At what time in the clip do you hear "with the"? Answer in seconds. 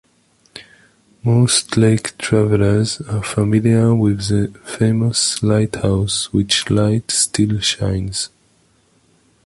3.93-4.47